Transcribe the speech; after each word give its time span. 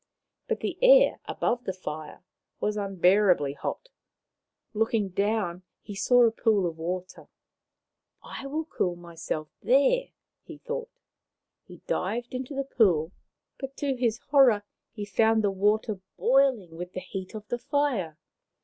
But 0.47 0.61
the 0.61 0.79
air 0.81 1.19
above 1.25 1.65
the 1.65 1.73
fire 1.73 2.23
was 2.59 2.75
unbearably 2.75 3.51
Maui 3.51 3.51
87 3.57 3.61
hot. 3.61 3.89
Looking 4.73 5.09
down, 5.09 5.61
he 5.83 5.93
saw 5.93 6.23
a 6.23 6.31
pool 6.31 6.65
of 6.65 6.75
water." 6.79 7.27
I 8.39 8.47
will 8.47 8.65
cool 8.65 8.95
myself 8.95 9.49
there," 9.61 10.07
he 10.41 10.57
thought. 10.57 10.89
He 11.67 11.83
dived 11.85 12.33
into 12.33 12.55
the 12.55 12.63
pool, 12.63 13.11
but 13.59 13.77
to 13.77 13.93
his 13.95 14.17
horror 14.31 14.63
he 14.91 15.05
found 15.05 15.43
the 15.43 15.51
water 15.51 15.99
boiling 16.17 16.71
with 16.77 16.93
the 16.93 16.99
heat 16.99 17.35
of 17.35 17.47
the 17.49 17.59
fire. 17.59 18.17